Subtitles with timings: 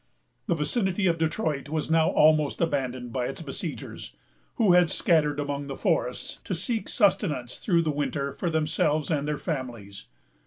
[0.47, 4.15] The vicinity of Detroit was now almost abandoned by its besiegers,
[4.55, 9.27] who had scattered among the forests to seek sustenance through the winter for themselves and
[9.27, 10.07] their families.